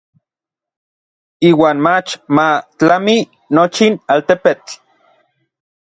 Iuan 1.49 1.77
mach 1.85 2.09
ma 2.35 2.47
tlami 2.77 3.17
nochin 3.55 3.93
altepetl. 4.13 4.71